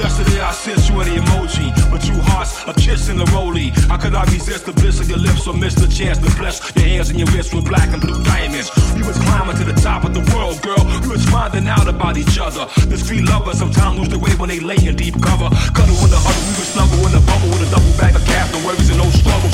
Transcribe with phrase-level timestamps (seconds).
[0.00, 3.68] Yesterday I sent you an emoji with two hearts, a kiss and a rollie.
[3.92, 6.56] I could I resist the bliss of your lips or miss the chance to bless
[6.74, 8.72] your hands and your wrists with black and blue diamonds.
[8.96, 10.80] You was climbing to the top of the world, girl.
[11.04, 12.64] You was finding out about each other.
[12.88, 15.52] The street lovers sometimes lose their way when they lay in deep cover.
[15.76, 18.24] Cuddle with the huddle, we would snuggle in the bubble with a double bag of
[18.24, 19.52] cap, no worries and no struggles.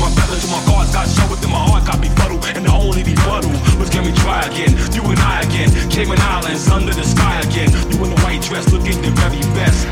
[0.00, 3.52] My feathers my guards got shut within my heart got befuddled, and the only befuddled
[3.78, 4.72] was can we try again?
[4.96, 7.70] You and I again, Cayman Islands under the sky again.
[7.90, 9.84] You in the white dress, looking the very best.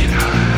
[0.00, 0.57] In her.